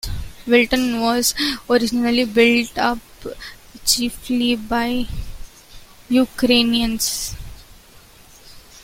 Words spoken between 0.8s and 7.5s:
was originally built up chiefly by Ukrainians.